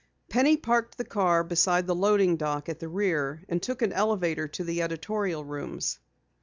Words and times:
Penny 0.29 0.57
parked 0.57 0.97
the 0.97 1.05
car 1.05 1.43
beside 1.43 1.85
the 1.85 1.93
loading 1.93 2.35
dock 2.35 2.67
at 2.67 2.79
the 2.79 2.87
rear, 2.89 3.43
and 3.47 3.61
took 3.61 3.83
an 3.83 3.93
elevator 3.93 4.47
to 4.47 4.63
the 4.63 4.81
editorial 4.81 5.45
rooms. 5.45 5.99